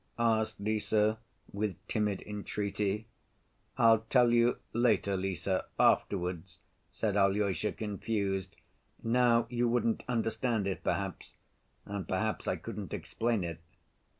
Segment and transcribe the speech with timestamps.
[0.17, 1.15] asked Lise
[1.53, 3.05] with timid entreaty.
[3.77, 6.57] "I'll tell you later, Lise—afterwards,"
[6.91, 8.55] said Alyosha, confused.
[9.03, 13.59] "Now you wouldn't understand it perhaps—and perhaps I couldn't explain it."